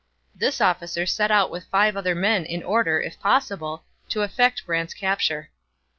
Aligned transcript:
This 0.33 0.59
officer 0.61 1.05
set 1.05 1.29
out 1.29 1.51
with 1.51 1.65
five 1.67 1.95
other 1.95 2.15
men 2.15 2.43
in 2.43 2.63
order, 2.63 2.99
if 2.99 3.19
possible, 3.19 3.83
to 4.09 4.23
effect 4.23 4.65
Brant's 4.65 4.95
capture. 4.95 5.51